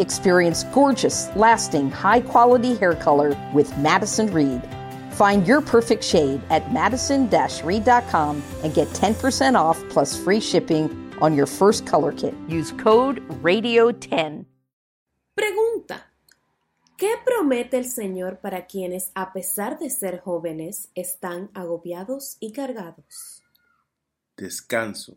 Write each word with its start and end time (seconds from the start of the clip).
Experience 0.00 0.64
gorgeous, 0.72 1.28
lasting, 1.36 1.90
high 1.90 2.20
quality 2.20 2.74
hair 2.74 2.94
color 2.94 3.36
with 3.54 3.76
Madison 3.78 4.32
Reed. 4.32 4.62
Find 5.12 5.46
your 5.46 5.60
perfect 5.60 6.02
shade 6.02 6.40
at 6.50 6.72
madison 6.72 7.28
reed.com 7.62 8.42
and 8.64 8.74
get 8.74 8.88
10% 8.88 9.54
off 9.54 9.78
plus 9.90 10.16
free 10.16 10.40
shipping 10.40 11.12
on 11.20 11.36
your 11.36 11.46
first 11.46 11.86
color 11.86 12.12
kit. 12.12 12.34
Use 12.48 12.72
code 12.72 13.20
RADIO10. 13.42 14.46
Pregunta. 15.36 16.06
¿Qué 16.96 17.16
promete 17.24 17.78
el 17.78 17.84
Señor 17.84 18.40
para 18.40 18.66
quienes, 18.66 19.10
a 19.14 19.32
pesar 19.32 19.78
de 19.78 19.88
ser 19.88 20.20
jóvenes, 20.20 20.90
están 20.94 21.50
agobiados 21.54 22.36
y 22.40 22.52
cargados? 22.52 23.42
Descanso. 24.36 25.16